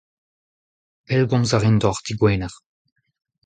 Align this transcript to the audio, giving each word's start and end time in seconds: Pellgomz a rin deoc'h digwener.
Pellgomz 1.05 1.51
a 1.55 1.57
rin 1.63 1.77
deoc'h 1.81 2.01
digwener. 2.07 2.53